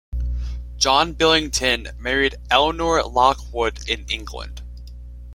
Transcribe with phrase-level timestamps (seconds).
[0.77, 4.63] John Billington married Elinor Lockwood in England.